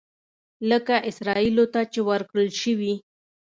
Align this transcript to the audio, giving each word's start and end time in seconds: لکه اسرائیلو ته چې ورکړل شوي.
لکه 0.69 0.95
اسرائیلو 1.09 1.65
ته 1.73 1.81
چې 1.93 1.99
ورکړل 2.09 2.49
شوي. 2.61 2.93